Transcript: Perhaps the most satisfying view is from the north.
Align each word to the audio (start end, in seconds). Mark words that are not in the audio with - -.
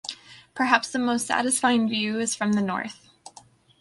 Perhaps 0.55 0.89
the 0.89 0.97
most 0.97 1.27
satisfying 1.27 1.87
view 1.87 2.19
is 2.19 2.33
from 2.33 2.53
the 2.53 2.61
north. 2.63 3.07